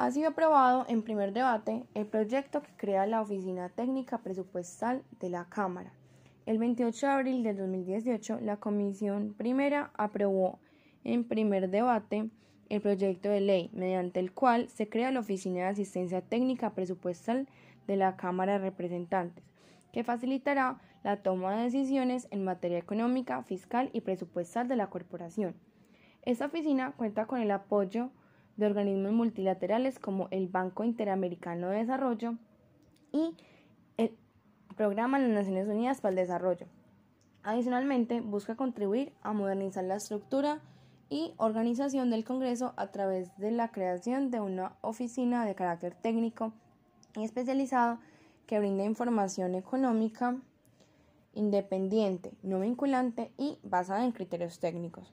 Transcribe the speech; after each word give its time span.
Ha 0.00 0.10
sido 0.12 0.30
aprobado 0.30 0.86
en 0.88 1.02
primer 1.02 1.34
debate 1.34 1.84
el 1.92 2.06
proyecto 2.06 2.62
que 2.62 2.74
crea 2.74 3.04
la 3.04 3.20
Oficina 3.20 3.68
Técnica 3.68 4.16
Presupuestal 4.16 5.02
de 5.20 5.28
la 5.28 5.44
Cámara. 5.50 5.92
El 6.46 6.56
28 6.56 7.06
de 7.06 7.12
abril 7.12 7.42
de 7.42 7.52
2018, 7.52 8.38
la 8.40 8.56
Comisión 8.56 9.34
Primera 9.36 9.90
aprobó 9.98 10.58
en 11.04 11.24
primer 11.24 11.68
debate 11.68 12.30
el 12.70 12.80
proyecto 12.80 13.28
de 13.28 13.42
ley 13.42 13.68
mediante 13.74 14.20
el 14.20 14.32
cual 14.32 14.70
se 14.70 14.88
crea 14.88 15.10
la 15.10 15.20
Oficina 15.20 15.64
de 15.64 15.66
Asistencia 15.66 16.22
Técnica 16.22 16.70
Presupuestal 16.70 17.46
de 17.86 17.96
la 17.96 18.16
Cámara 18.16 18.54
de 18.54 18.70
Representantes, 18.70 19.44
que 19.92 20.02
facilitará 20.02 20.80
la 21.04 21.18
toma 21.18 21.54
de 21.54 21.64
decisiones 21.64 22.26
en 22.30 22.42
materia 22.42 22.78
económica, 22.78 23.42
fiscal 23.42 23.90
y 23.92 24.00
presupuestal 24.00 24.66
de 24.66 24.76
la 24.76 24.88
corporación. 24.88 25.56
Esta 26.22 26.46
oficina 26.46 26.94
cuenta 26.96 27.26
con 27.26 27.42
el 27.42 27.50
apoyo 27.50 28.12
de 28.56 28.66
organismos 28.66 29.12
multilaterales 29.12 29.98
como 29.98 30.28
el 30.30 30.48
Banco 30.48 30.84
Interamericano 30.84 31.68
de 31.68 31.78
Desarrollo 31.78 32.34
y 33.12 33.34
el 33.96 34.16
Programa 34.76 35.18
de 35.18 35.28
las 35.28 35.46
Naciones 35.46 35.68
Unidas 35.68 36.00
para 36.00 36.10
el 36.10 36.16
Desarrollo. 36.16 36.66
Adicionalmente, 37.42 38.20
busca 38.20 38.56
contribuir 38.56 39.12
a 39.22 39.32
modernizar 39.32 39.84
la 39.84 39.96
estructura 39.96 40.60
y 41.08 41.34
organización 41.38 42.10
del 42.10 42.24
Congreso 42.24 42.74
a 42.76 42.88
través 42.88 43.36
de 43.36 43.50
la 43.50 43.72
creación 43.72 44.30
de 44.30 44.40
una 44.40 44.76
oficina 44.80 45.44
de 45.44 45.54
carácter 45.54 45.94
técnico 45.94 46.52
y 47.16 47.24
especializado 47.24 47.98
que 48.46 48.58
brinda 48.58 48.84
información 48.84 49.54
económica 49.54 50.36
independiente, 51.34 52.32
no 52.42 52.60
vinculante 52.60 53.32
y 53.38 53.58
basada 53.62 54.04
en 54.04 54.12
criterios 54.12 54.60
técnicos. 54.60 55.12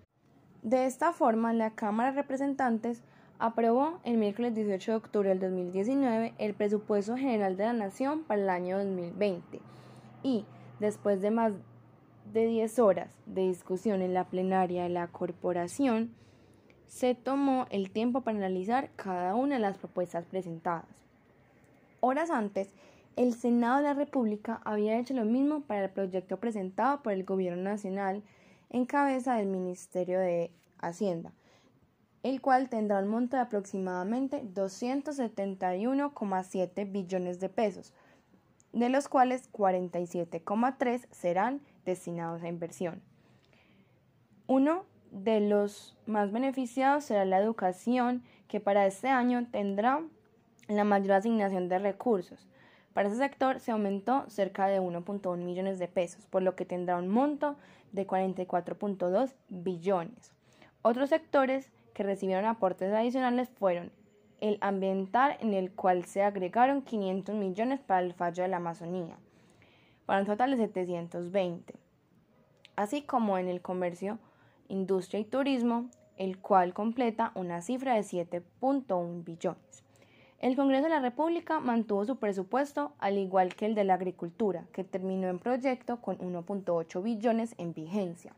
De 0.63 0.85
esta 0.85 1.13
forma, 1.13 1.54
la 1.54 1.71
Cámara 1.71 2.12
de 2.12 2.21
Representantes 2.21 3.04
aprobó 3.40 4.00
el 4.04 4.18
miércoles 4.18 4.55
18 4.55 4.91
de 4.91 4.98
octubre 4.98 5.30
del 5.30 5.40
2019 5.40 6.34
el 6.38 6.54
presupuesto 6.54 7.16
general 7.16 7.58
de 7.58 7.66
la 7.66 7.73
Nación 7.73 8.24
para 8.24 8.41
el 8.41 8.49
año 8.49 8.77
2020 8.77 9.60
y, 10.24 10.46
después 10.79 11.21
de 11.21 11.32
más 11.32 11.54
de 12.34 12.48
10 12.48 12.79
horas 12.79 13.16
de 13.26 13.48
discusión 13.48 14.02
en 14.02 14.13
la 14.13 14.26
plenaria 14.26 14.84
de 14.84 14.90
la 14.90 15.07
corporación, 15.07 16.12
se 16.88 17.16
tomó 17.16 17.68
el 17.70 17.91
tiempo 17.91 18.21
para 18.21 18.38
analizar 18.38 18.90
cada 18.96 19.35
una 19.35 19.55
de 19.55 19.62
las 19.62 19.77
propuestas 19.77 20.26
presentadas. 20.26 20.85
Horas 21.99 22.29
antes, 22.29 22.70
el 23.16 23.34
Senado 23.34 23.77
de 23.77 23.84
la 23.84 23.94
República 23.94 24.62
había 24.63 24.99
hecho 24.99 25.13
lo 25.13 25.26
mismo 25.26 25.62
para 25.62 25.85
el 25.85 25.90
proyecto 25.90 26.38
presentado 26.38 27.01
por 27.01 27.13
el 27.13 27.24
Gobierno 27.24 27.63
Nacional 27.63 28.24
en 28.70 28.85
cabeza 28.85 29.35
del 29.35 29.48
Ministerio 29.48 30.20
de 30.20 30.51
Hacienda, 30.79 31.34
el 32.27 32.41
cual 32.41 32.67
tendrá 32.67 32.99
un 32.99 33.07
monto 33.07 33.37
de 33.37 33.43
aproximadamente 33.43 34.43
271,7 34.53 36.91
billones 36.91 37.39
de 37.39 37.47
pesos, 37.47 37.93
de 38.73 38.89
los 38.89 39.07
cuales 39.07 39.49
47,3 39.53 41.07
serán 41.09 41.61
destinados 41.85 42.43
a 42.43 42.49
inversión. 42.49 43.01
Uno 44.45 44.83
de 45.11 45.39
los 45.39 45.95
más 46.05 46.33
beneficiados 46.33 47.05
será 47.05 47.23
la 47.23 47.39
educación, 47.39 48.23
que 48.49 48.59
para 48.59 48.85
este 48.87 49.07
año 49.07 49.48
tendrá 49.49 50.03
la 50.67 50.83
mayor 50.83 51.13
asignación 51.13 51.70
de 51.70 51.79
recursos. 51.79 52.45
Para 52.91 53.07
ese 53.07 53.20
sector 53.20 53.61
se 53.61 53.71
aumentó 53.71 54.29
cerca 54.29 54.67
de 54.67 54.81
1.1 54.81 55.37
millones 55.37 55.79
de 55.79 55.87
pesos, 55.87 56.25
por 56.25 56.41
lo 56.41 56.57
que 56.57 56.65
tendrá 56.65 56.98
un 56.98 57.07
monto 57.07 57.55
de 57.93 58.05
44.2 58.05 59.33
billones. 59.48 60.33
Otros 60.81 61.09
sectores 61.09 61.71
que 61.98 62.03
recibieron 62.03 62.45
aportes 62.45 62.93
adicionales 62.93 63.49
fueron 63.49 63.91
el 64.40 64.59
ambiental 64.62 65.35
en 65.40 65.56
el 65.56 65.72
cual 65.72 66.06
se 66.06 66.22
agregaron 66.22 66.84
500 66.84 67.34
millones 67.34 67.79
para 67.79 68.01
el 68.01 68.13
fallo 68.13 68.44
de 68.44 68.50
la 68.50 68.57
Amazonía, 68.57 69.17
para 70.06 70.19
un 70.19 70.28
total 70.28 70.51
de 70.51 70.57
720, 70.57 71.73
así 72.75 73.01
como 73.01 73.39
en 73.39 73.47
el 73.47 73.63
comercio, 73.63 74.19
industria 74.67 75.22
y 75.22 75.25
turismo, 75.25 75.89
el 76.17 76.38
cual 76.38 76.75
completa 76.75 77.31
una 77.33 77.63
cifra 77.63 77.95
de 77.95 78.01
7.1 78.01 79.23
billones. 79.23 79.83
El 80.38 80.55
Congreso 80.55 80.83
de 80.83 80.89
la 80.89 80.99
República 80.99 81.59
mantuvo 81.59 82.05
su 82.05 82.17
presupuesto 82.17 82.93
al 82.99 83.17
igual 83.17 83.55
que 83.55 83.66
el 83.66 83.73
de 83.73 83.85
la 83.85 83.95
agricultura, 83.95 84.67
que 84.72 84.83
terminó 84.83 85.29
en 85.29 85.39
proyecto 85.39 85.99
con 85.99 86.19
1.8 86.19 87.01
billones 87.01 87.55
en 87.57 87.73
vigencia. 87.73 88.35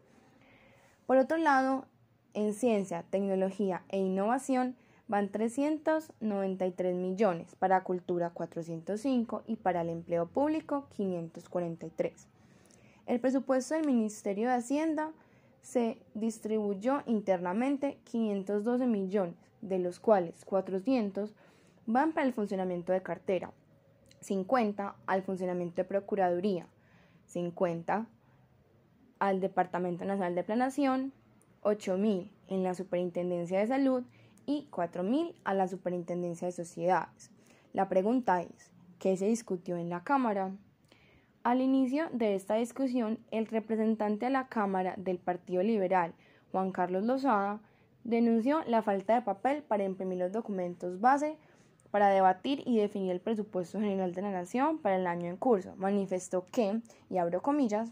Por 1.06 1.18
otro 1.18 1.36
lado, 1.36 1.88
en 2.34 2.54
ciencia, 2.54 3.04
tecnología 3.10 3.84
e 3.90 4.00
innovación 4.00 4.76
van 5.08 5.30
393 5.30 6.96
millones, 6.96 7.56
para 7.56 7.84
cultura 7.84 8.30
405 8.30 9.44
y 9.48 9.56
para 9.56 9.82
el 9.82 9.90
empleo 9.90 10.28
público 10.28 10.88
543. 10.96 12.28
El 13.08 13.20
presupuesto 13.20 13.74
del 13.74 13.88
Ministerio 13.88 14.50
de 14.50 14.56
Hacienda 14.56 15.12
se 15.62 15.98
distribuyó 16.14 17.02
internamente 17.08 17.98
512 18.04 18.86
millones, 18.86 19.36
de 19.62 19.80
los 19.80 20.00
cuales 20.00 20.46
400 20.46 21.34
van 21.88 22.14
para 22.14 22.28
el 22.28 22.34
funcionamiento 22.34 22.94
de 22.94 23.02
cartera, 23.02 23.52
50 24.22 24.96
al 25.08 25.24
funcionamiento 25.24 25.78
de 25.78 25.86
Procuraduría, 25.86 26.68
50 27.26 28.06
al 29.18 29.42
Departamento 29.42 30.06
Nacional 30.06 30.36
de 30.36 30.44
Planación, 30.44 31.14
8.000 31.64 32.30
en 32.48 32.64
la 32.64 32.74
Superintendencia 32.74 33.60
de 33.60 33.68
Salud 33.68 34.04
y 34.46 34.68
4.000 34.72 35.34
a 35.44 35.54
la 35.54 35.68
Superintendencia 35.68 36.48
de 36.48 36.52
Sociedades. 36.52 37.32
La 37.74 37.88
pregunta 37.90 38.42
es, 38.42 38.72
¿qué 38.98 39.16
se 39.18 39.28
discutió 39.28 39.78
en 39.78 39.90
la 39.90 40.04
Cámara? 40.04 40.52
Al 41.44 41.62
inicio 41.62 42.08
de 42.12 42.36
esta 42.36 42.56
discusión, 42.56 43.20
el 43.32 43.48
representante 43.48 44.26
a 44.26 44.30
la 44.30 44.48
Cámara 44.48 44.96
del 44.98 45.20
Partido 45.20 45.64
Liberal, 45.64 46.14
Juan 46.52 46.72
Carlos 46.72 47.04
Lozada, 47.04 47.60
denunció 48.04 48.64
la 48.66 48.82
falta 48.82 49.16
de 49.16 49.22
papel 49.22 49.64
para 49.64 49.84
imprimir 49.84 50.18
los 50.18 50.32
documentos 50.32 51.00
base 51.00 51.38
para 51.92 52.10
debatir 52.10 52.62
y 52.66 52.78
definir 52.78 53.12
el 53.12 53.20
presupuesto 53.20 53.80
general 53.80 54.14
de 54.14 54.22
la 54.22 54.32
Nación 54.32 54.78
para 54.78 54.98
el 54.98 55.08
año 55.08 55.28
en 55.28 55.38
curso. 55.38 55.74
Manifestó 55.78 56.46
que, 56.52 56.82
y 57.10 57.18
abro 57.18 57.42
comillas, 57.42 57.92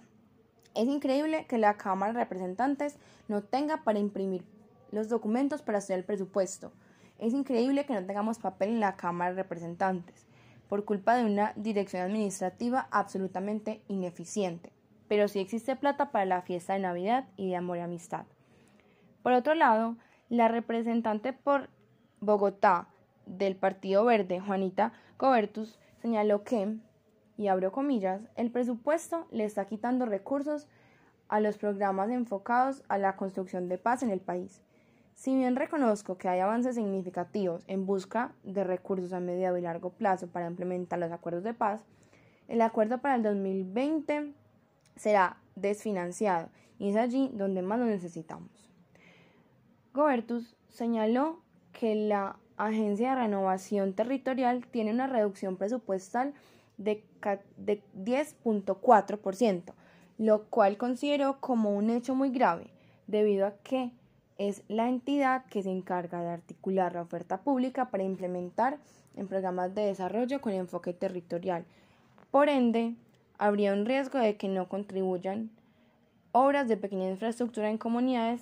es 0.75 0.87
increíble 0.87 1.45
que 1.47 1.57
la 1.57 1.77
Cámara 1.77 2.13
de 2.13 2.19
Representantes 2.19 2.97
no 3.27 3.41
tenga 3.41 3.83
para 3.83 3.99
imprimir 3.99 4.43
los 4.91 5.09
documentos 5.09 5.61
para 5.61 5.79
hacer 5.79 5.99
el 5.99 6.05
presupuesto. 6.05 6.71
Es 7.19 7.33
increíble 7.33 7.85
que 7.85 7.93
no 7.93 8.05
tengamos 8.05 8.39
papel 8.39 8.69
en 8.69 8.79
la 8.79 8.95
Cámara 8.95 9.31
de 9.31 9.41
Representantes 9.43 10.27
por 10.69 10.85
culpa 10.85 11.15
de 11.15 11.25
una 11.25 11.53
dirección 11.55 12.03
administrativa 12.03 12.87
absolutamente 12.91 13.81
ineficiente. 13.87 14.71
Pero 15.07 15.27
sí 15.27 15.39
existe 15.39 15.75
plata 15.75 16.11
para 16.11 16.25
la 16.25 16.41
fiesta 16.41 16.73
de 16.73 16.79
Navidad 16.79 17.25
y 17.37 17.49
de 17.49 17.55
amor 17.55 17.77
y 17.77 17.81
amistad. 17.81 18.25
Por 19.23 19.33
otro 19.33 19.55
lado, 19.55 19.95
la 20.29 20.47
representante 20.47 21.33
por 21.33 21.69
Bogotá 22.19 22.89
del 23.25 23.55
Partido 23.55 24.03
Verde, 24.05 24.39
Juanita 24.39 24.91
Cobertus, 25.17 25.79
señaló 26.01 26.43
que 26.43 26.77
y 27.37 27.47
abro 27.47 27.71
comillas, 27.71 28.21
el 28.35 28.51
presupuesto 28.51 29.27
le 29.31 29.45
está 29.45 29.65
quitando 29.65 30.05
recursos 30.05 30.67
a 31.29 31.39
los 31.39 31.57
programas 31.57 32.09
enfocados 32.09 32.83
a 32.87 32.97
la 32.97 33.15
construcción 33.15 33.69
de 33.69 33.77
paz 33.77 34.03
en 34.03 34.09
el 34.09 34.19
país. 34.19 34.61
Si 35.13 35.35
bien 35.35 35.55
reconozco 35.55 36.17
que 36.17 36.29
hay 36.29 36.39
avances 36.39 36.75
significativos 36.75 37.63
en 37.67 37.85
busca 37.85 38.33
de 38.43 38.63
recursos 38.63 39.13
a 39.13 39.19
mediano 39.19 39.57
y 39.57 39.61
largo 39.61 39.89
plazo 39.89 40.27
para 40.27 40.47
implementar 40.47 40.99
los 40.99 41.11
acuerdos 41.11 41.43
de 41.43 41.53
paz, 41.53 41.83
el 42.47 42.61
acuerdo 42.61 42.99
para 42.99 43.15
el 43.15 43.23
2020 43.23 44.33
será 44.95 45.37
desfinanciado 45.55 46.49
y 46.79 46.89
es 46.89 46.95
allí 46.95 47.31
donde 47.33 47.61
más 47.61 47.79
lo 47.79 47.85
necesitamos. 47.85 48.69
Gobertus 49.93 50.55
señaló 50.69 51.41
que 51.73 51.95
la 51.95 52.37
Agencia 52.55 53.09
de 53.09 53.21
Renovación 53.21 53.93
Territorial 53.93 54.65
tiene 54.67 54.91
una 54.91 55.07
reducción 55.07 55.57
presupuestal 55.57 56.33
de, 56.77 57.03
10.4%, 57.95 59.73
lo 60.17 60.45
cual 60.45 60.77
considero 60.77 61.39
como 61.39 61.75
un 61.75 61.89
hecho 61.89 62.15
muy 62.15 62.29
grave, 62.29 62.71
debido 63.07 63.45
a 63.47 63.57
que 63.57 63.91
es 64.37 64.63
la 64.67 64.87
entidad 64.87 65.45
que 65.45 65.63
se 65.63 65.71
encarga 65.71 66.21
de 66.21 66.29
articular 66.29 66.93
la 66.93 67.01
oferta 67.01 67.41
pública 67.41 67.89
para 67.89 68.03
implementar 68.03 68.77
en 69.15 69.27
programas 69.27 69.73
de 69.73 69.81
desarrollo 69.81 70.41
con 70.41 70.53
enfoque 70.53 70.93
territorial. 70.93 71.65
Por 72.29 72.49
ende, 72.49 72.95
habría 73.37 73.73
un 73.73 73.85
riesgo 73.85 74.19
de 74.19 74.37
que 74.37 74.47
no 74.47 74.69
contribuyan 74.69 75.49
obras 76.31 76.67
de 76.67 76.77
pequeña 76.77 77.09
infraestructura 77.09 77.69
en 77.69 77.77
comunidades 77.77 78.41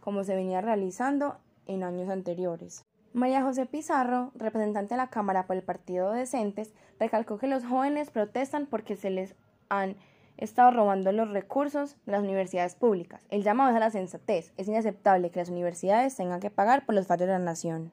como 0.00 0.24
se 0.24 0.34
venía 0.34 0.60
realizando 0.60 1.36
en 1.66 1.82
años 1.82 2.08
anteriores. 2.08 2.84
María 3.14 3.42
José 3.42 3.64
Pizarro, 3.64 4.32
representante 4.34 4.94
de 4.94 4.98
la 4.98 5.06
Cámara 5.06 5.46
por 5.46 5.54
el 5.54 5.62
Partido 5.62 6.10
Decentes, 6.10 6.74
recalcó 6.98 7.38
que 7.38 7.46
los 7.46 7.64
jóvenes 7.64 8.10
protestan 8.10 8.66
porque 8.66 8.96
se 8.96 9.08
les 9.10 9.36
han 9.68 9.94
estado 10.36 10.72
robando 10.72 11.12
los 11.12 11.30
recursos 11.30 11.96
de 12.06 12.12
las 12.12 12.24
universidades 12.24 12.74
públicas. 12.74 13.24
El 13.30 13.44
llamado 13.44 13.70
es 13.70 13.76
a 13.76 13.78
la 13.78 13.90
sensatez. 13.90 14.52
Es 14.56 14.66
inaceptable 14.66 15.30
que 15.30 15.38
las 15.38 15.48
universidades 15.48 16.16
tengan 16.16 16.40
que 16.40 16.50
pagar 16.50 16.84
por 16.84 16.96
los 16.96 17.06
fallos 17.06 17.28
de 17.28 17.34
la 17.34 17.38
nación. 17.38 17.92